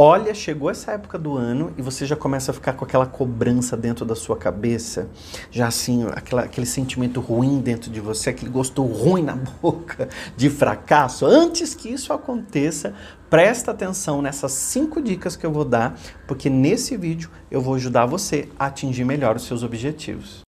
olha, 0.00 0.32
chegou 0.32 0.70
essa 0.70 0.92
época 0.92 1.18
do 1.18 1.36
ano 1.36 1.74
e 1.76 1.82
você 1.82 2.06
já 2.06 2.14
começa 2.14 2.52
a 2.52 2.54
ficar 2.54 2.74
com 2.74 2.84
aquela 2.84 3.04
cobrança 3.04 3.76
dentro 3.76 4.04
da 4.04 4.14
sua 4.14 4.36
cabeça, 4.36 5.08
já 5.50 5.66
assim, 5.66 6.06
aquela, 6.12 6.42
aquele 6.42 6.66
sentimento 6.66 7.20
ruim 7.20 7.60
dentro 7.60 7.90
de 7.90 8.00
você, 8.00 8.30
aquele 8.30 8.48
gosto 8.48 8.80
ruim 8.84 9.24
na 9.24 9.34
boca 9.60 10.08
de 10.36 10.48
fracasso. 10.48 11.26
Antes 11.26 11.74
que 11.74 11.88
isso 11.88 12.12
aconteça, 12.12 12.94
presta 13.28 13.72
atenção 13.72 14.22
nessas 14.22 14.52
cinco 14.52 15.02
dicas 15.02 15.34
que 15.34 15.44
eu 15.44 15.50
vou 15.50 15.64
dar, 15.64 15.98
porque 16.28 16.48
nesse 16.48 16.96
vídeo 16.96 17.28
eu 17.50 17.60
vou 17.60 17.74
ajudar 17.74 18.06
você 18.06 18.48
a 18.56 18.66
atingir 18.66 19.04
melhor 19.04 19.34
os 19.34 19.46
seus 19.46 19.64
objetivos. 19.64 20.47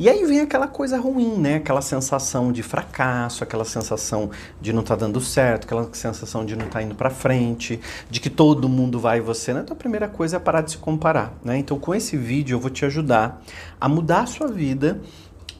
E 0.00 0.08
aí 0.08 0.24
vem 0.24 0.40
aquela 0.40 0.66
coisa 0.66 0.98
ruim, 0.98 1.36
né? 1.36 1.56
Aquela 1.56 1.82
sensação 1.82 2.50
de 2.50 2.62
fracasso, 2.62 3.44
aquela 3.44 3.66
sensação 3.66 4.30
de 4.58 4.72
não 4.72 4.80
estar 4.80 4.96
tá 4.96 5.04
dando 5.04 5.20
certo, 5.20 5.64
aquela 5.64 5.86
sensação 5.92 6.42
de 6.42 6.56
não 6.56 6.64
estar 6.64 6.78
tá 6.78 6.82
indo 6.82 6.94
para 6.94 7.10
frente, 7.10 7.78
de 8.08 8.18
que 8.18 8.30
todo 8.30 8.66
mundo 8.66 8.98
vai 8.98 9.18
e 9.18 9.20
você, 9.20 9.52
né? 9.52 9.60
Então 9.62 9.74
a 9.74 9.78
primeira 9.78 10.08
coisa 10.08 10.38
é 10.38 10.40
parar 10.40 10.62
de 10.62 10.70
se 10.70 10.78
comparar, 10.78 11.34
né? 11.44 11.58
Então 11.58 11.78
com 11.78 11.94
esse 11.94 12.16
vídeo 12.16 12.54
eu 12.54 12.60
vou 12.60 12.70
te 12.70 12.82
ajudar 12.86 13.42
a 13.78 13.90
mudar 13.90 14.22
a 14.22 14.26
sua 14.26 14.48
vida 14.48 15.02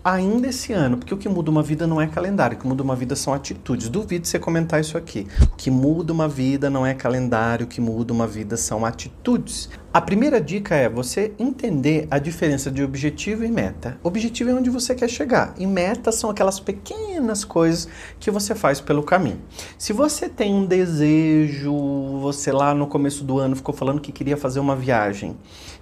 ainda 0.04 0.48
esse 0.48 0.72
ano, 0.72 0.96
porque 0.96 1.12
o 1.12 1.16
que 1.16 1.28
muda 1.28 1.50
uma 1.50 1.62
vida 1.62 1.86
não 1.86 2.00
é 2.00 2.06
calendário, 2.06 2.56
o 2.56 2.60
que 2.60 2.66
muda 2.66 2.82
uma 2.82 2.96
vida 2.96 3.14
são 3.14 3.34
atitudes. 3.34 3.88
Duvido 3.88 4.26
você 4.26 4.38
comentar 4.38 4.80
isso 4.80 4.96
aqui. 4.96 5.26
O 5.42 5.56
que 5.56 5.70
muda 5.70 6.12
uma 6.12 6.28
vida 6.28 6.70
não 6.70 6.86
é 6.86 6.94
calendário, 6.94 7.66
o 7.66 7.68
que 7.68 7.80
muda 7.80 8.12
uma 8.12 8.26
vida 8.26 8.56
são 8.56 8.84
atitudes. 8.84 9.68
A 9.92 10.00
primeira 10.00 10.40
dica 10.40 10.76
é 10.76 10.88
você 10.88 11.32
entender 11.38 12.06
a 12.10 12.18
diferença 12.18 12.70
de 12.70 12.82
objetivo 12.82 13.44
e 13.44 13.50
meta. 13.50 13.98
Objetivo 14.02 14.50
é 14.50 14.54
onde 14.54 14.70
você 14.70 14.94
quer 14.94 15.08
chegar, 15.08 15.52
e 15.58 15.66
meta 15.66 16.12
são 16.12 16.30
aquelas 16.30 16.60
pequenas 16.60 17.44
coisas 17.44 17.88
que 18.20 18.30
você 18.30 18.54
faz 18.54 18.80
pelo 18.80 19.02
caminho. 19.02 19.40
Se 19.76 19.92
você 19.92 20.28
tem 20.28 20.54
um 20.54 20.64
desejo, 20.64 21.74
você 22.20 22.52
lá 22.52 22.72
no 22.72 22.86
começo 22.86 23.24
do 23.24 23.38
ano 23.38 23.56
ficou 23.56 23.74
falando 23.74 24.00
que 24.00 24.12
queria 24.12 24.36
fazer 24.36 24.60
uma 24.60 24.76
viagem, 24.76 25.36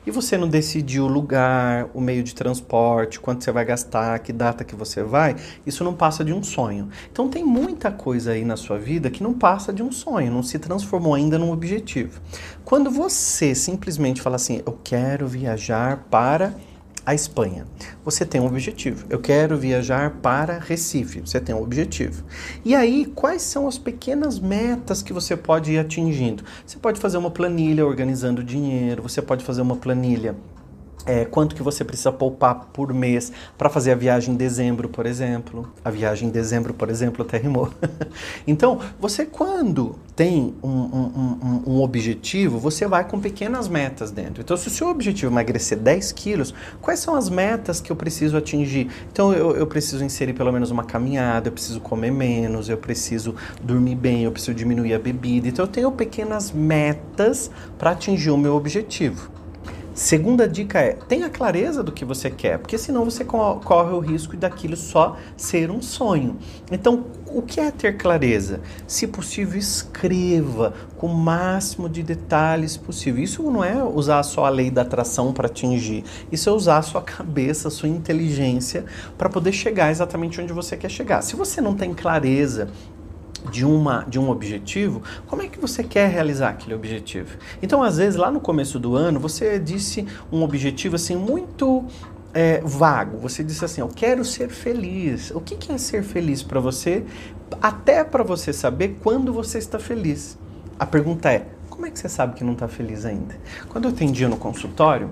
e 0.07 0.11
você 0.11 0.37
não 0.39 0.49
decidiu 0.49 1.05
o 1.05 1.09
lugar, 1.09 1.89
o 1.93 2.01
meio 2.01 2.23
de 2.23 2.35
transporte, 2.35 3.21
quanto 3.21 3.45
você 3.45 3.53
vai 3.53 3.65
gastar, 3.65 4.19
que 4.21 4.33
data 4.33 4.65
que 4.65 4.75
você 4.75 5.03
vai, 5.03 5.37
isso 5.67 5.85
não 5.85 5.95
passa 5.95 6.25
de 6.25 6.33
um 6.33 6.43
sonho. 6.43 6.89
Então 7.13 7.29
tem 7.29 7.45
muita 7.45 7.91
coisa 7.91 8.33
aí 8.33 8.45
na 8.45 8.57
sua 8.57 8.79
vida 8.79 9.11
que 9.11 9.23
não 9.23 9.35
passa 9.35 9.73
de 9.73 9.83
um 9.83 9.93
sonho, 9.93 10.33
não 10.33 10.43
se 10.43 10.59
transformou 10.59 11.15
ainda 11.15 11.39
num 11.39 11.53
objetivo. 11.53 12.21
Quando 12.65 12.91
você 12.91 13.55
simplesmente 13.55 14.23
fala 14.23 14.37
assim, 14.37 14.63
eu 14.65 14.79
quero 14.83 15.27
viajar 15.27 16.07
para 16.11 16.55
a 17.09 17.15
Espanha. 17.15 17.67
Você 18.05 18.27
tem 18.27 18.39
um 18.39 18.45
objetivo. 18.45 19.07
Eu 19.09 19.19
quero 19.19 19.57
viajar 19.57 20.19
para 20.21 20.59
Recife. 20.59 21.21
Você 21.21 21.41
tem 21.41 21.55
um 21.55 21.63
objetivo. 21.63 22.23
E 22.63 22.75
aí, 22.75 23.07
quais 23.07 23.41
são 23.41 23.67
as 23.67 23.79
pequenas 23.79 24.39
metas 24.39 25.01
que 25.01 25.11
você 25.11 25.35
pode 25.35 25.73
ir 25.73 25.79
atingindo? 25.79 26.45
Você 26.67 26.77
pode 26.77 27.01
fazer 27.01 27.17
uma 27.17 27.31
planilha 27.31 27.87
organizando 27.87 28.45
dinheiro, 28.45 29.03
você 29.03 29.23
pode 29.23 29.43
fazer 29.43 29.63
uma 29.63 29.75
planilha 29.75 30.37
é, 31.09 31.25
quanto 31.25 31.57
que 31.57 31.63
você 31.63 31.83
precisa 31.83 32.13
poupar 32.13 32.67
por 32.71 32.93
mês 32.93 33.33
para 33.57 33.71
fazer 33.71 33.93
a 33.93 33.95
viagem 33.95 34.35
em 34.35 34.37
dezembro, 34.37 34.91
por 34.91 35.07
exemplo. 35.07 35.67
A 35.83 35.91
viagem 35.91 36.29
em 36.29 36.31
dezembro, 36.31 36.75
por 36.75 36.91
exemplo, 36.91 37.25
até 37.25 37.39
rimou. 37.39 37.71
então, 38.47 38.79
você 39.01 39.25
quando 39.25 39.97
tem 40.15 40.55
um, 40.63 40.69
um, 40.69 41.41
um, 41.43 41.63
um, 41.67 41.81
objetivo, 41.81 42.59
você 42.59 42.87
vai 42.87 43.09
com 43.09 43.19
pequenas 43.19 43.69
metas 43.69 44.11
dentro. 44.11 44.43
Então, 44.43 44.55
se 44.55 44.69
o 44.69 44.71
seu 44.71 44.89
objetivo 44.89 45.31
é 45.31 45.33
emagrecer 45.33 45.79
10 45.79 46.13
quilos, 46.13 46.53
quais 46.83 47.01
são 47.01 47.15
as 47.15 47.31
metas 47.31 47.81
que 47.81 47.91
eu 47.91 47.97
preciso 47.97 48.37
atingir? 48.37 48.91
Então, 49.11 49.33
eu, 49.33 49.57
eu 49.57 49.67
preciso 49.67 50.05
inserir 50.05 50.35
pelo 50.35 50.53
menos 50.53 50.71
uma 50.71 50.85
caminhada, 50.85 51.49
eu 51.49 51.53
preciso 51.53 51.81
comer 51.81 52.11
menos, 52.11 52.69
eu 52.69 52.77
preciso 52.77 53.35
dormir 53.63 53.95
bem, 53.95 54.25
eu 54.25 54.33
preciso 54.33 54.53
diminuir 54.53 54.93
a 54.93 54.99
bebida. 54.99 55.49
Então, 55.49 55.65
eu 55.65 55.71
tenho 55.71 55.91
pequenas 55.91 56.53
metas 56.53 57.51
para 57.79 57.93
atingir 57.93 58.31
o 58.31 58.37
meu 58.37 58.55
objetivo. 58.55 59.38
Segunda 59.99 60.47
dica 60.49 60.79
é: 60.79 60.93
tenha 60.93 61.29
clareza 61.29 61.83
do 61.83 61.91
que 61.91 62.05
você 62.05 62.31
quer, 62.31 62.57
porque 62.61 62.79
senão 62.79 63.05
você 63.05 63.25
corre 63.25 63.93
o 63.93 63.99
risco 63.99 64.37
daquilo 64.37 64.77
só 64.77 65.17
ser 65.37 65.73
um 65.73 65.83
sonho. 65.83 66.37
Então, 66.71 67.07
o 67.27 67.43
que 67.43 67.59
é 67.59 67.73
ter 67.73 67.97
clareza? 67.97 68.61
Se 68.87 69.09
possível, 69.09 69.59
escreva 69.59 70.73
com 70.97 71.09
o 71.09 71.15
máximo 71.17 71.89
de 71.89 72.05
detalhes 72.05 72.77
possível. 72.77 73.25
Isso 73.25 73.43
não 73.43 73.65
é 73.65 73.83
usar 73.83 74.23
só 74.23 74.45
a 74.45 74.49
lei 74.49 74.71
da 74.71 74.83
atração 74.83 75.33
para 75.33 75.47
atingir, 75.47 76.05
isso 76.31 76.49
é 76.49 76.53
usar 76.53 76.79
a 76.79 76.83
sua 76.83 77.03
cabeça, 77.03 77.67
a 77.67 77.71
sua 77.73 77.89
inteligência 77.89 78.85
para 79.19 79.29
poder 79.29 79.51
chegar 79.51 79.91
exatamente 79.91 80.41
onde 80.41 80.53
você 80.53 80.77
quer 80.77 80.93
chegar. 80.93 81.23
Se 81.23 81.35
você 81.35 81.61
não 81.61 81.75
tem 81.75 81.93
clareza 81.93 82.69
de, 83.51 83.65
uma, 83.65 84.05
de 84.09 84.19
um 84.19 84.31
objetivo, 84.31 85.03
como 85.27 85.43
é 85.43 85.49
que 85.49 85.59
você 85.59 85.83
quer 85.83 86.11
realizar 86.11 86.51
aquele 86.51 86.75
objetivo? 86.75 87.37
Então, 87.63 87.83
às 87.83 87.97
vezes, 87.97 88.17
lá 88.17 88.31
no 88.31 88.41
começo 88.41 88.79
do 88.79 88.97
ano, 88.97 89.21
você 89.21 89.59
disse 89.59 90.07
um 90.33 90.43
objetivo 90.43 90.97
assim 90.97 91.17
muito 91.17 91.85
é, 92.35 92.61
vago. 92.61 93.19
Você 93.19 93.43
disse 93.43 93.65
assim: 93.65 93.81
Eu 93.81 93.89
quero 93.89 94.25
ser 94.25 94.49
feliz. 94.49 95.31
O 95.31 95.41
que, 95.41 95.57
que 95.57 95.73
é 95.73 95.79
ser 95.79 96.03
feliz 96.03 96.43
para 96.43 96.61
você? 96.61 97.05
Até 97.61 98.05
para 98.05 98.23
você 98.23 98.53
saber 98.53 98.99
quando 99.03 99.33
você 99.33 99.59
está 99.59 99.79
feliz. 99.79 100.39
A 100.79 100.87
pergunta 100.87 101.33
é: 101.33 101.47
como 101.69 101.87
é 101.87 101.91
que 101.91 101.99
você 101.99 102.09
sabe 102.09 102.35
que 102.35 102.45
não 102.45 102.53
está 102.53 102.69
feliz 102.69 103.05
ainda? 103.05 103.37
Quando 103.69 103.85
eu 103.87 103.91
atendia 103.91 104.29
no 104.29 104.37
consultório, 104.37 105.11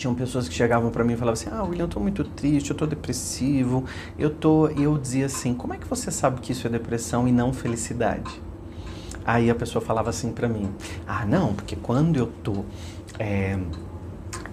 tinham 0.00 0.14
pessoas 0.14 0.48
que 0.48 0.54
chegavam 0.54 0.90
para 0.90 1.04
mim 1.04 1.12
e 1.12 1.16
falavam 1.16 1.34
assim: 1.34 1.50
"Ah, 1.52 1.62
William, 1.62 1.84
eu 1.84 1.88
tô 1.88 2.00
muito 2.00 2.24
triste, 2.24 2.70
eu 2.70 2.76
tô 2.76 2.86
depressivo". 2.86 3.84
Eu 4.18 4.30
tô, 4.30 4.70
e 4.70 4.82
eu 4.82 4.96
dizia 4.96 5.26
assim: 5.26 5.52
"Como 5.52 5.74
é 5.74 5.76
que 5.76 5.86
você 5.86 6.10
sabe 6.10 6.40
que 6.40 6.52
isso 6.52 6.66
é 6.66 6.70
depressão 6.70 7.28
e 7.28 7.32
não 7.32 7.52
felicidade?" 7.52 8.30
Aí 9.24 9.50
a 9.50 9.54
pessoa 9.54 9.84
falava 9.84 10.08
assim 10.08 10.32
para 10.32 10.48
mim: 10.48 10.70
"Ah, 11.06 11.26
não, 11.26 11.52
porque 11.52 11.76
quando 11.76 12.16
eu 12.16 12.26
tô 12.42 12.64
é, 13.18 13.58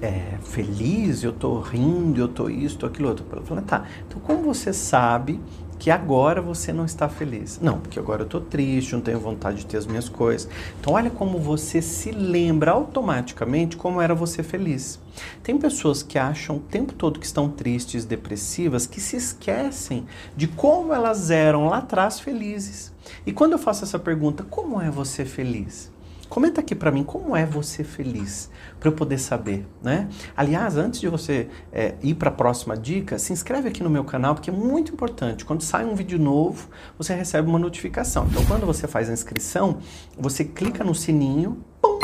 é, 0.01 0.37
feliz, 0.43 1.23
eu 1.23 1.31
tô 1.31 1.61
rindo, 1.61 2.19
eu 2.19 2.27
tô 2.27 2.49
isso, 2.49 2.77
tô 2.77 2.85
aquilo 2.85 3.07
outro". 3.07 3.25
Eu 3.31 3.43
falei: 3.43 3.63
"Tá. 3.63 3.85
Então 4.05 4.21
como 4.21 4.43
você 4.43 4.73
sabe 4.73 5.39
que 5.79 5.91
agora 5.91 6.41
você 6.41 6.73
não 6.73 6.85
está 6.85 7.07
feliz. 7.07 7.59
Não, 7.61 7.79
porque 7.79 7.99
agora 7.99 8.21
eu 8.21 8.25
estou 8.25 8.41
triste, 8.41 8.93
não 8.93 9.01
tenho 9.01 9.19
vontade 9.19 9.59
de 9.59 9.65
ter 9.65 9.77
as 9.77 9.85
minhas 9.85 10.09
coisas. 10.09 10.49
Então, 10.79 10.93
olha 10.93 11.09
como 11.09 11.39
você 11.39 11.81
se 11.81 12.11
lembra 12.11 12.71
automaticamente 12.71 13.77
como 13.77 14.01
era 14.01 14.15
você 14.15 14.41
feliz. 14.41 14.99
Tem 15.43 15.57
pessoas 15.57 16.03
que 16.03 16.17
acham 16.17 16.57
o 16.57 16.59
tempo 16.59 16.93
todo 16.93 17.19
que 17.19 17.25
estão 17.25 17.49
tristes, 17.49 18.05
depressivas, 18.05 18.85
que 18.87 19.01
se 19.01 19.15
esquecem 19.15 20.05
de 20.35 20.47
como 20.47 20.93
elas 20.93 21.29
eram 21.31 21.67
lá 21.67 21.77
atrás 21.77 22.19
felizes. 22.19 22.93
E 23.25 23.31
quando 23.31 23.53
eu 23.53 23.59
faço 23.59 23.83
essa 23.83 23.99
pergunta, 23.99 24.43
como 24.43 24.81
é 24.81 24.89
você 24.89 25.25
feliz? 25.25 25.91
Comenta 26.29 26.59
aqui 26.59 26.75
para 26.75 26.91
mim 26.91 27.03
como 27.03 27.35
é 27.35 27.45
você 27.45 27.83
feliz, 27.83 28.49
para 28.79 28.89
eu 28.89 28.93
poder 28.93 29.17
saber, 29.17 29.65
né? 29.81 30.09
Aliás, 30.35 30.75
antes 30.75 30.99
de 30.99 31.07
você 31.07 31.47
é, 31.71 31.95
ir 32.03 32.15
para 32.15 32.29
a 32.29 32.31
próxima 32.31 32.75
dica, 32.75 33.17
se 33.17 33.31
inscreve 33.31 33.69
aqui 33.69 33.81
no 33.81 33.89
meu 33.89 34.03
canal 34.03 34.35
porque 34.35 34.49
é 34.49 34.53
muito 34.53 34.91
importante. 34.91 35.45
Quando 35.45 35.61
sai 35.61 35.85
um 35.85 35.95
vídeo 35.95 36.19
novo, 36.19 36.67
você 36.97 37.15
recebe 37.15 37.47
uma 37.47 37.57
notificação. 37.57 38.27
Então, 38.29 38.43
quando 38.45 38.65
você 38.65 38.87
faz 38.87 39.09
a 39.09 39.13
inscrição, 39.13 39.77
você 40.17 40.43
clica 40.43 40.83
no 40.83 40.93
sininho, 40.93 41.63
pum, 41.81 41.97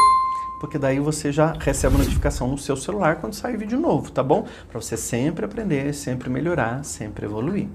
porque 0.62 0.80
daí 0.80 1.00
você 1.00 1.30
já 1.30 1.52
recebe 1.60 1.96
a 1.96 2.00
notificação 2.00 2.48
no 2.48 2.58
seu 2.58 2.78
celular 2.78 3.18
quando 3.18 3.34
sai 3.34 3.58
vídeo 3.58 3.78
novo, 3.78 4.10
tá 4.10 4.24
bom? 4.24 4.46
Para 4.70 4.80
você 4.80 4.96
sempre 4.96 5.44
aprender, 5.44 5.94
sempre 5.94 6.30
melhorar, 6.30 6.86
sempre 6.86 7.26
evoluir. 7.26 7.68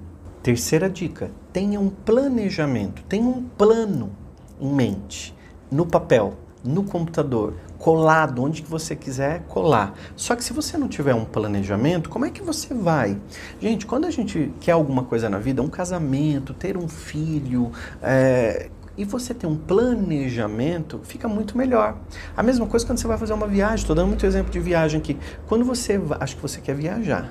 Terceira 0.42 0.88
dica: 0.88 1.30
tenha 1.52 1.78
um 1.78 1.90
planejamento, 1.90 3.02
tenha 3.02 3.26
um 3.26 3.42
plano 3.42 4.16
em 4.58 4.72
mente 4.72 5.37
no 5.70 5.86
papel, 5.86 6.34
no 6.64 6.82
computador, 6.82 7.54
colado 7.78 8.42
onde 8.42 8.62
que 8.62 8.70
você 8.70 8.96
quiser 8.96 9.42
colar. 9.48 9.94
Só 10.16 10.34
que 10.34 10.42
se 10.42 10.52
você 10.52 10.76
não 10.76 10.88
tiver 10.88 11.14
um 11.14 11.24
planejamento, 11.24 12.10
como 12.10 12.24
é 12.24 12.30
que 12.30 12.42
você 12.42 12.74
vai? 12.74 13.16
Gente, 13.60 13.86
quando 13.86 14.06
a 14.06 14.10
gente 14.10 14.52
quer 14.60 14.72
alguma 14.72 15.04
coisa 15.04 15.28
na 15.28 15.38
vida, 15.38 15.62
um 15.62 15.68
casamento, 15.68 16.52
ter 16.52 16.76
um 16.76 16.88
filho, 16.88 17.70
é, 18.02 18.68
e 18.98 19.04
você 19.04 19.32
tem 19.32 19.48
um 19.48 19.56
planejamento, 19.56 21.00
fica 21.04 21.28
muito 21.28 21.56
melhor. 21.56 21.96
A 22.36 22.42
mesma 22.42 22.66
coisa 22.66 22.84
quando 22.84 22.98
você 22.98 23.06
vai 23.06 23.16
fazer 23.16 23.32
uma 23.32 23.46
viagem. 23.46 23.76
Estou 23.76 23.94
dando 23.94 24.08
muito 24.08 24.26
exemplo 24.26 24.50
de 24.50 24.58
viagem 24.58 24.98
aqui. 24.98 25.16
Quando 25.46 25.64
você. 25.64 26.00
Acho 26.18 26.34
que 26.34 26.42
você 26.42 26.60
quer 26.60 26.74
viajar. 26.74 27.30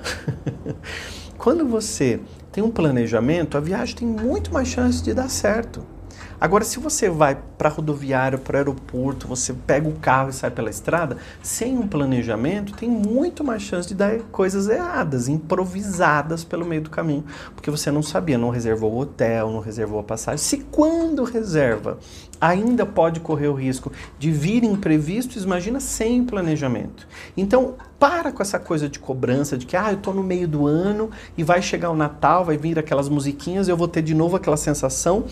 quando 1.36 1.66
você 1.66 2.20
tem 2.50 2.64
um 2.64 2.70
planejamento, 2.70 3.58
a 3.58 3.60
viagem 3.60 3.94
tem 3.94 4.08
muito 4.08 4.50
mais 4.50 4.66
chance 4.66 5.02
de 5.02 5.12
dar 5.12 5.28
certo. 5.28 5.97
Agora, 6.40 6.64
se 6.64 6.78
você 6.78 7.10
vai 7.10 7.36
para 7.56 7.68
rodoviário, 7.68 8.38
para 8.38 8.58
aeroporto, 8.58 9.26
você 9.26 9.52
pega 9.52 9.88
o 9.88 9.94
carro 9.94 10.30
e 10.30 10.32
sai 10.32 10.50
pela 10.50 10.70
estrada, 10.70 11.16
sem 11.42 11.76
um 11.76 11.86
planejamento, 11.86 12.74
tem 12.74 12.88
muito 12.88 13.42
mais 13.42 13.62
chance 13.62 13.88
de 13.88 13.94
dar 13.94 14.18
coisas 14.30 14.68
erradas, 14.68 15.28
improvisadas 15.28 16.44
pelo 16.44 16.64
meio 16.64 16.82
do 16.82 16.90
caminho, 16.90 17.24
porque 17.54 17.70
você 17.70 17.90
não 17.90 18.02
sabia, 18.02 18.38
não 18.38 18.50
reservou 18.50 18.92
o 18.92 19.00
hotel, 19.00 19.50
não 19.50 19.60
reservou 19.60 19.98
a 19.98 20.04
passagem. 20.04 20.38
Se 20.38 20.58
quando 20.58 21.24
reserva, 21.24 21.98
ainda 22.40 22.86
pode 22.86 23.18
correr 23.18 23.48
o 23.48 23.54
risco 23.54 23.90
de 24.18 24.30
vir 24.30 24.62
imprevistos, 24.62 25.42
imagina 25.42 25.80
sem 25.80 26.24
planejamento. 26.24 27.06
Então, 27.36 27.74
para 27.98 28.30
com 28.30 28.40
essa 28.40 28.60
coisa 28.60 28.88
de 28.88 28.98
cobrança 28.98 29.58
de 29.58 29.66
que 29.66 29.76
ah, 29.76 29.90
eu 29.90 29.96
estou 29.98 30.14
no 30.14 30.22
meio 30.22 30.46
do 30.46 30.66
ano 30.66 31.10
e 31.36 31.42
vai 31.42 31.60
chegar 31.60 31.90
o 31.90 31.96
Natal, 31.96 32.44
vai 32.44 32.56
vir 32.56 32.78
aquelas 32.78 33.08
musiquinhas, 33.08 33.68
eu 33.68 33.76
vou 33.76 33.88
ter 33.88 34.02
de 34.02 34.14
novo 34.14 34.36
aquela 34.36 34.56
sensação 34.56 35.24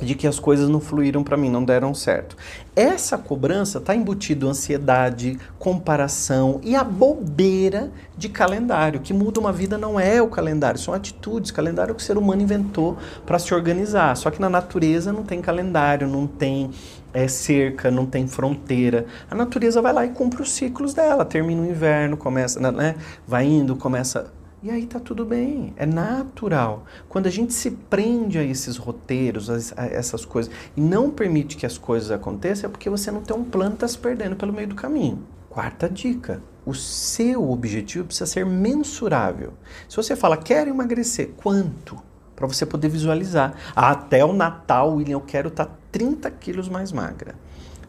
de 0.00 0.14
que 0.14 0.26
as 0.26 0.38
coisas 0.38 0.68
não 0.68 0.80
fluíram 0.80 1.22
para 1.22 1.36
mim, 1.36 1.50
não 1.50 1.64
deram 1.64 1.94
certo. 1.94 2.36
Essa 2.74 3.16
cobrança 3.16 3.78
está 3.78 3.94
embutido 3.94 4.48
ansiedade, 4.48 5.38
comparação 5.58 6.60
e 6.62 6.74
a 6.74 6.82
bobeira 6.82 7.90
de 8.16 8.28
calendário. 8.28 9.00
que 9.00 9.12
muda 9.12 9.40
uma 9.40 9.52
vida 9.52 9.78
não 9.78 9.98
é 9.98 10.20
o 10.20 10.28
calendário, 10.28 10.78
são 10.78 10.94
atitudes. 10.94 11.50
Calendário 11.50 11.94
que 11.94 12.02
o 12.02 12.04
ser 12.04 12.16
humano 12.16 12.42
inventou 12.42 12.96
para 13.24 13.38
se 13.38 13.54
organizar. 13.54 14.16
Só 14.16 14.30
que 14.30 14.40
na 14.40 14.48
natureza 14.48 15.12
não 15.12 15.22
tem 15.22 15.40
calendário, 15.40 16.06
não 16.08 16.26
tem 16.26 16.70
é, 17.12 17.28
cerca, 17.28 17.90
não 17.90 18.06
tem 18.06 18.26
fronteira. 18.26 19.06
A 19.30 19.34
natureza 19.34 19.80
vai 19.80 19.92
lá 19.92 20.04
e 20.04 20.10
cumpre 20.10 20.42
os 20.42 20.50
ciclos 20.50 20.92
dela. 20.94 21.24
Termina 21.24 21.62
o 21.62 21.66
inverno, 21.66 22.16
começa, 22.16 22.72
né? 22.72 22.96
Vai 23.26 23.46
indo, 23.46 23.76
começa 23.76 24.32
e 24.64 24.70
aí 24.70 24.86
tá 24.86 24.98
tudo 24.98 25.26
bem, 25.26 25.74
é 25.76 25.84
natural. 25.84 26.86
Quando 27.06 27.26
a 27.26 27.30
gente 27.30 27.52
se 27.52 27.70
prende 27.70 28.38
a 28.38 28.42
esses 28.42 28.78
roteiros, 28.78 29.50
a, 29.76 29.84
essas 29.84 30.24
coisas, 30.24 30.50
e 30.74 30.80
não 30.80 31.10
permite 31.10 31.54
que 31.54 31.66
as 31.66 31.76
coisas 31.76 32.10
aconteçam, 32.10 32.70
é 32.70 32.70
porque 32.70 32.88
você 32.88 33.10
não 33.10 33.20
tem 33.20 33.36
um 33.36 33.44
plano, 33.44 33.76
tá 33.76 33.86
se 33.86 33.98
perdendo 33.98 34.36
pelo 34.36 34.54
meio 34.54 34.68
do 34.68 34.74
caminho. 34.74 35.22
Quarta 35.50 35.86
dica: 35.86 36.42
o 36.64 36.72
seu 36.72 37.50
objetivo 37.50 38.06
precisa 38.06 38.24
ser 38.24 38.46
mensurável. 38.46 39.52
Se 39.86 39.96
você 39.96 40.16
fala, 40.16 40.38
quero 40.38 40.70
emagrecer, 40.70 41.32
quanto? 41.36 42.02
Para 42.34 42.46
você 42.46 42.64
poder 42.64 42.88
visualizar. 42.88 43.54
Ah, 43.76 43.90
até 43.90 44.24
o 44.24 44.32
Natal, 44.32 44.94
William, 44.94 45.16
eu 45.16 45.20
quero 45.20 45.48
estar 45.48 45.66
tá 45.66 45.72
30 45.92 46.30
quilos 46.30 46.70
mais 46.70 46.90
magra. 46.90 47.34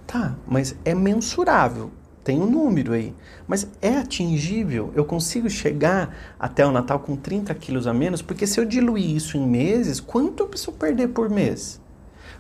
Tá, 0.06 0.36
mas 0.46 0.76
é 0.84 0.94
mensurável 0.94 1.90
tem 2.26 2.42
um 2.42 2.50
número 2.50 2.94
aí. 2.94 3.14
Mas 3.48 3.68
é 3.80 3.98
atingível? 3.98 4.92
Eu 4.96 5.06
consigo 5.06 5.48
chegar 5.48 6.36
até 6.40 6.66
o 6.66 6.72
Natal 6.72 7.00
com 7.00 7.16
30 7.16 7.54
quilos 7.54 7.86
a 7.86 7.94
menos? 7.94 8.24
Porque 8.24 8.48
se 8.48 8.60
eu 8.60 8.66
diluir 8.66 9.16
isso 9.16 9.38
em 9.38 9.48
meses, 9.48 10.00
quanto 10.00 10.42
eu 10.42 10.48
preciso 10.48 10.72
perder 10.72 11.10
por 11.10 11.30
mês? 11.30 11.80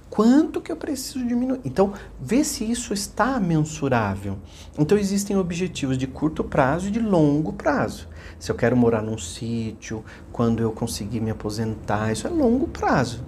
Quanto 0.10 0.60
que 0.60 0.72
eu 0.72 0.76
preciso 0.76 1.24
diminuir? 1.28 1.60
Então, 1.64 1.94
vê 2.20 2.44
se 2.44 2.64
isso 2.64 2.94
está 2.94 3.40
mensurável. 3.40 4.38
Então, 4.78 4.98
existem 4.98 5.38
objetivos 5.38 6.00
de 6.00 6.08
curto 6.08 6.44
prazo 6.44 6.88
e 6.88 6.92
de 6.92 7.00
longo 7.00 7.54
prazo. 7.54 8.08
Se 8.40 8.52
eu 8.52 8.56
quero 8.56 8.76
morar 8.76 9.04
num 9.04 9.20
sítio, 9.20 10.04
quando 10.32 10.64
eu 10.64 10.72
conseguir 10.72 11.20
me 11.20 11.30
aposentar, 11.30 12.12
isso 12.12 12.26
é 12.26 12.30
longo 12.30 12.68
prazo. 12.68 13.24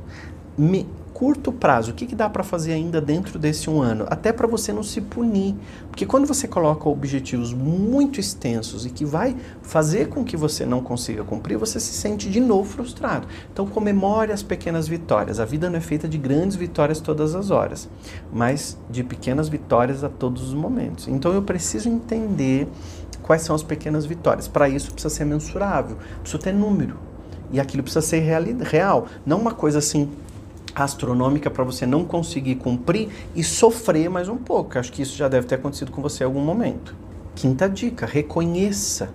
Me, 0.57 0.89
curto 1.17 1.51
prazo, 1.51 1.89
o 1.89 1.93
que, 1.95 2.05
que 2.05 2.13
dá 2.13 2.29
para 2.29 2.43
fazer 2.43 2.73
ainda 2.73 3.01
dentro 3.01 3.39
desse 3.39 3.71
um 3.71 3.81
ano? 3.81 4.05
Até 4.07 4.31
para 4.31 4.45
você 4.45 4.71
não 4.71 4.83
se 4.83 5.01
punir. 5.01 5.55
Porque 5.89 6.05
quando 6.05 6.27
você 6.27 6.47
coloca 6.47 6.87
objetivos 6.87 7.51
muito 7.53 8.19
extensos 8.19 8.85
e 8.85 8.91
que 8.91 9.03
vai 9.03 9.35
fazer 9.63 10.09
com 10.09 10.23
que 10.23 10.37
você 10.37 10.63
não 10.63 10.79
consiga 10.79 11.23
cumprir, 11.23 11.57
você 11.57 11.79
se 11.79 11.91
sente 11.91 12.29
de 12.29 12.39
novo 12.39 12.69
frustrado. 12.69 13.27
Então 13.51 13.65
comemore 13.65 14.31
as 14.31 14.43
pequenas 14.43 14.87
vitórias. 14.87 15.39
A 15.39 15.45
vida 15.45 15.71
não 15.71 15.77
é 15.77 15.81
feita 15.81 16.07
de 16.07 16.19
grandes 16.19 16.55
vitórias 16.55 16.99
todas 16.99 17.33
as 17.33 17.49
horas, 17.49 17.89
mas 18.31 18.77
de 18.87 19.03
pequenas 19.03 19.49
vitórias 19.49 20.03
a 20.03 20.09
todos 20.09 20.43
os 20.43 20.53
momentos. 20.53 21.07
Então 21.07 21.33
eu 21.33 21.41
preciso 21.41 21.89
entender 21.89 22.67
quais 23.23 23.41
são 23.41 23.55
as 23.55 23.63
pequenas 23.63 24.05
vitórias. 24.05 24.47
Para 24.47 24.69
isso 24.69 24.91
precisa 24.91 25.11
ser 25.11 25.25
mensurável, 25.25 25.97
precisa 26.21 26.43
ter 26.43 26.53
número. 26.53 26.95
E 27.51 27.59
aquilo 27.59 27.81
precisa 27.81 28.05
ser 28.05 28.19
real, 28.19 29.07
não 29.25 29.39
uma 29.39 29.53
coisa 29.53 29.79
assim 29.79 30.11
astronômica 30.83 31.50
para 31.50 31.63
você 31.63 31.85
não 31.85 32.06
conseguir 32.06 32.56
cumprir 32.56 33.09
e 33.35 33.44
sofrer 33.44 34.09
mais 34.09 34.29
um 34.29 34.38
pouco. 34.38 34.77
Acho 34.77 34.91
que 34.91 35.01
isso 35.01 35.18
já 35.18 35.27
deve 35.27 35.47
ter 35.47 35.56
acontecido 35.56 35.91
com 35.91 36.01
você 36.01 36.24
em 36.24 36.27
algum 36.27 36.41
momento. 36.41 36.95
Quinta 37.35 37.69
dica: 37.69 38.06
reconheça 38.06 39.09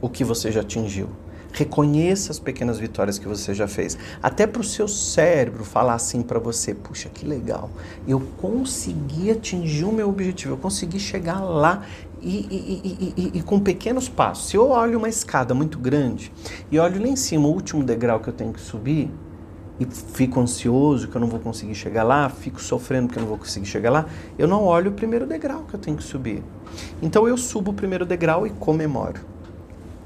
o 0.00 0.08
que 0.08 0.24
você 0.24 0.50
já 0.50 0.60
atingiu. 0.60 1.08
Reconheça 1.52 2.30
as 2.30 2.38
pequenas 2.38 2.78
vitórias 2.78 3.18
que 3.18 3.26
você 3.26 3.54
já 3.54 3.66
fez. 3.66 3.96
Até 4.22 4.46
para 4.46 4.60
o 4.60 4.64
seu 4.64 4.86
cérebro 4.86 5.64
falar 5.64 5.94
assim 5.94 6.22
para 6.22 6.38
você: 6.38 6.74
puxa, 6.74 7.08
que 7.08 7.26
legal, 7.26 7.70
eu 8.06 8.20
consegui 8.36 9.30
atingir 9.30 9.84
o 9.84 9.92
meu 9.92 10.08
objetivo, 10.08 10.54
eu 10.54 10.58
consegui 10.58 11.00
chegar 11.00 11.40
lá 11.40 11.84
e, 12.20 12.46
e, 12.50 13.14
e, 13.16 13.38
e, 13.38 13.42
com 13.42 13.58
pequenos 13.60 14.08
passos. 14.08 14.48
Se 14.48 14.56
eu 14.56 14.68
olho 14.70 14.98
uma 14.98 15.08
escada 15.08 15.54
muito 15.54 15.78
grande 15.78 16.32
e 16.70 16.78
olho 16.78 17.00
lá 17.00 17.08
em 17.08 17.16
cima 17.16 17.48
o 17.48 17.52
último 17.52 17.82
degrau 17.82 18.20
que 18.20 18.28
eu 18.28 18.34
tenho 18.34 18.52
que 18.52 18.60
subir, 18.60 19.10
e 19.80 19.86
fico 19.86 20.40
ansioso 20.40 21.08
que 21.08 21.16
eu 21.16 21.20
não 21.20 21.28
vou 21.28 21.38
conseguir 21.40 21.74
chegar 21.74 22.02
lá, 22.02 22.28
fico 22.28 22.60
sofrendo 22.60 23.08
que 23.08 23.18
eu 23.18 23.22
não 23.22 23.28
vou 23.28 23.38
conseguir 23.38 23.66
chegar 23.66 23.90
lá, 23.90 24.06
eu 24.38 24.48
não 24.48 24.64
olho 24.64 24.90
o 24.90 24.94
primeiro 24.94 25.26
degrau 25.26 25.64
que 25.64 25.74
eu 25.74 25.80
tenho 25.80 25.96
que 25.96 26.02
subir. 26.02 26.42
Então 27.00 27.28
eu 27.28 27.36
subo 27.36 27.70
o 27.70 27.74
primeiro 27.74 28.04
degrau 28.04 28.46
e 28.46 28.50
comemoro. 28.50 29.20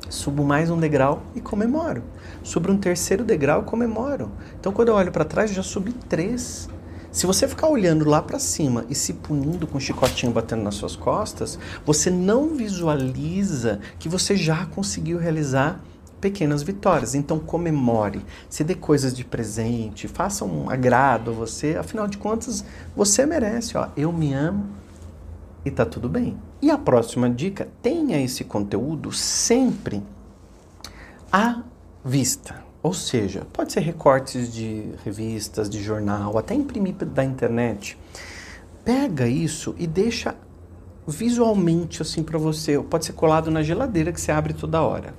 Subo 0.08 0.44
mais 0.44 0.68
um 0.68 0.78
degrau 0.78 1.22
e 1.34 1.40
comemoro. 1.40 2.02
Subo 2.42 2.70
um 2.70 2.76
terceiro 2.76 3.24
degrau 3.24 3.62
e 3.62 3.64
comemoro. 3.64 4.30
Então 4.60 4.70
quando 4.70 4.88
eu 4.88 4.94
olho 4.94 5.10
para 5.10 5.24
trás, 5.24 5.50
já 5.50 5.62
subi 5.62 5.92
três. 5.92 6.68
Se 7.10 7.26
você 7.26 7.48
ficar 7.48 7.68
olhando 7.68 8.06
lá 8.08 8.20
para 8.20 8.38
cima 8.38 8.84
e 8.88 8.94
se 8.94 9.14
punindo 9.14 9.66
com 9.66 9.78
um 9.78 9.80
chicotinho 9.80 10.32
batendo 10.32 10.62
nas 10.62 10.74
suas 10.74 10.96
costas, 10.96 11.58
você 11.84 12.10
não 12.10 12.48
visualiza 12.48 13.80
que 13.98 14.08
você 14.08 14.36
já 14.36 14.66
conseguiu 14.66 15.18
realizar 15.18 15.80
pequenas 16.22 16.62
vitórias. 16.62 17.14
Então 17.14 17.38
comemore, 17.40 18.24
se 18.48 18.62
dê 18.62 18.76
coisas 18.76 19.12
de 19.12 19.24
presente, 19.24 20.06
faça 20.06 20.44
um 20.44 20.70
agrado 20.70 21.32
a 21.32 21.34
você. 21.34 21.76
Afinal 21.76 22.06
de 22.06 22.16
contas, 22.16 22.64
você 22.96 23.26
merece. 23.26 23.76
Ó, 23.76 23.88
eu 23.96 24.10
me 24.12 24.32
amo 24.32 24.70
e 25.64 25.70
tá 25.70 25.84
tudo 25.84 26.08
bem. 26.08 26.38
E 26.62 26.70
a 26.70 26.78
próxima 26.78 27.28
dica: 27.28 27.68
tenha 27.82 28.18
esse 28.22 28.44
conteúdo 28.44 29.12
sempre 29.12 30.02
à 31.30 31.62
vista. 32.04 32.62
Ou 32.82 32.94
seja, 32.94 33.46
pode 33.52 33.72
ser 33.72 33.80
recortes 33.80 34.52
de 34.52 34.92
revistas, 35.04 35.68
de 35.70 35.80
jornal, 35.82 36.36
até 36.38 36.54
imprimir 36.54 36.94
da 36.94 37.24
internet. 37.24 37.96
Pega 38.84 39.28
isso 39.28 39.74
e 39.78 39.86
deixa 39.86 40.34
visualmente 41.06 42.02
assim 42.02 42.22
para 42.22 42.38
você. 42.38 42.78
Pode 42.78 43.06
ser 43.06 43.12
colado 43.12 43.50
na 43.50 43.62
geladeira 43.62 44.12
que 44.12 44.20
você 44.20 44.32
abre 44.32 44.52
toda 44.52 44.82
hora. 44.82 45.14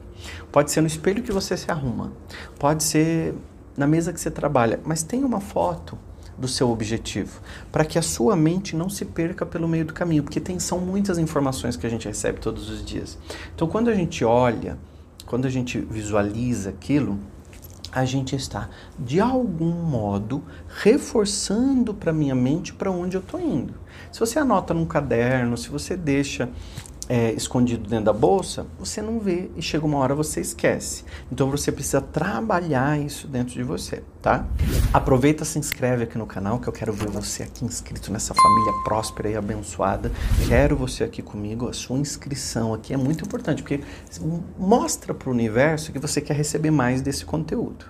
Pode 0.52 0.72
ser 0.72 0.82
no 0.82 0.88
espelho 0.88 1.24
que 1.24 1.32
você 1.32 1.58
se 1.58 1.70
arruma. 1.70 2.14
Pode 2.58 2.84
ser 2.84 3.34
na 3.76 3.88
mesa 3.88 4.14
que 4.14 4.20
você 4.20 4.32
trabalha. 4.32 4.80
Mas 4.86 5.04
tem 5.04 5.24
uma 5.24 5.40
foto 5.40 5.98
do 6.38 6.48
seu 6.48 6.72
objetivo, 6.72 7.42
para 7.72 7.86
que 7.86 8.00
a 8.00 8.02
sua 8.02 8.36
mente 8.36 8.76
não 8.76 8.90
se 8.90 9.06
perca 9.06 9.46
pelo 9.46 9.68
meio 9.68 9.86
do 9.86 9.94
caminho, 9.94 10.24
porque 10.24 10.40
tem, 10.40 10.58
são 10.60 10.80
muitas 10.80 11.20
informações 11.20 11.78
que 11.78 11.86
a 11.86 11.90
gente 11.90 12.08
recebe 12.08 12.40
todos 12.40 12.70
os 12.70 12.84
dias. 12.84 13.18
Então, 13.56 13.68
quando 13.68 13.90
a 13.90 13.94
gente 13.94 14.26
olha, 14.26 14.78
quando 15.28 15.46
a 15.46 15.50
gente 15.50 15.80
visualiza 15.80 16.72
aquilo, 16.72 17.20
a 17.94 18.06
gente 18.06 18.36
está 18.36 18.70
de 18.98 19.20
algum 19.20 19.72
modo 19.72 20.44
reforçando 20.82 21.94
para 21.94 22.12
minha 22.12 22.36
mente 22.36 22.74
para 22.74 22.92
onde 22.92 23.16
eu 23.16 23.22
estou 23.22 23.40
indo. 23.40 23.76
Se 24.12 24.20
você 24.20 24.40
anota 24.40 24.74
num 24.74 24.86
caderno, 24.86 25.58
se 25.58 25.70
você 25.70 25.96
deixa 25.96 26.50
é, 27.08 27.32
escondido 27.34 27.88
dentro 27.88 28.06
da 28.06 28.14
bolsa, 28.14 28.66
você 28.80 29.02
não 29.02 29.20
vê 29.20 29.50
e 29.56 29.62
chega 29.62 29.86
uma 29.86 29.98
hora 29.98 30.16
você 30.16 30.42
esquece. 30.42 31.04
Então 31.32 31.50
você 31.50 31.72
precisa 31.72 32.02
trabalhar 32.02 33.00
isso 33.00 33.28
dentro 33.28 33.54
de 33.54 33.64
você, 33.64 34.04
tá? 34.22 34.48
Aproveita, 34.94 35.44
se 35.44 35.58
inscreve 35.58 36.04
aqui 36.04 36.20
no 36.20 36.28
canal 36.28 36.60
que 36.60 36.68
eu 36.68 36.72
quero 36.72 36.94
ver 36.94 37.10
você 37.10 37.42
aqui 37.42 37.66
inscrito 37.66 38.12
nessa 38.12 38.32
família 38.36 38.74
próspera 38.84 39.28
e 39.28 39.36
abençoada. 39.36 40.12
Quero 40.48 40.78
você 40.78 41.04
aqui 41.04 41.20
comigo. 41.20 41.68
A 41.68 41.74
sua 41.74 41.98
inscrição 41.98 42.76
aqui 42.76 42.94
é 42.94 42.98
muito 42.98 43.26
importante 43.26 43.64
porque 43.64 43.84
mostra 44.56 45.12
para 45.12 45.30
o 45.30 45.32
universo 45.32 45.92
que 45.92 45.98
você 45.98 46.22
quer 46.22 46.36
receber 46.36 46.70
mais 46.70 47.02
desse 47.02 47.26
conteúdo. 47.26 47.86